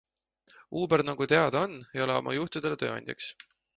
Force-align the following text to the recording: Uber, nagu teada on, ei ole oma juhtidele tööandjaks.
Uber, 0.83 1.03
nagu 1.09 1.27
teada 1.33 1.61
on, 1.67 1.75
ei 1.99 2.05
ole 2.07 2.17
oma 2.23 2.35
juhtidele 2.39 2.81
tööandjaks. 2.85 3.29